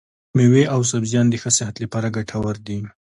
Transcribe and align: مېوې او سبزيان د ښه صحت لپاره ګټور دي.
مېوې 0.35 0.63
او 0.73 0.81
سبزيان 0.91 1.25
د 1.29 1.35
ښه 1.41 1.51
صحت 1.57 1.75
لپاره 1.83 2.13
ګټور 2.17 2.55
دي. 2.67 2.79